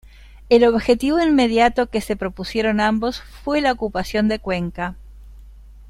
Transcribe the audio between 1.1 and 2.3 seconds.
inmediato que se